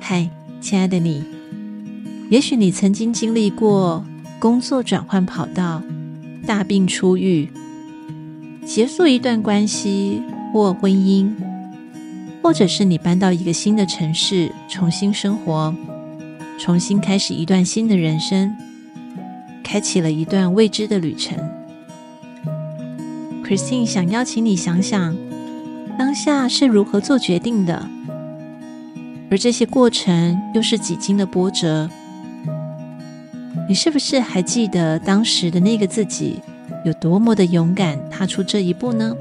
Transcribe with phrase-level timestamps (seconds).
[0.00, 0.28] 嗨，
[0.60, 1.22] 亲爱的你，
[2.30, 4.04] 也许你曾经经历过
[4.40, 5.82] 工作转换跑道、
[6.46, 7.48] 大病初愈、
[8.64, 10.20] 结束一段关系
[10.52, 11.30] 或婚姻，
[12.42, 15.72] 或者是你搬到一个新的城市重新生活，
[16.58, 18.56] 重新开始一段新的人生，
[19.62, 21.38] 开启了一段未知的旅程。
[23.44, 25.14] Christine 想邀请你想想，
[25.98, 27.88] 当下是如何做决定的，
[29.30, 31.88] 而这些过程又是几经的波折。
[33.68, 36.40] 你是不是还记得当时的那个自己
[36.84, 39.14] 有多么的勇敢，踏出这一步呢？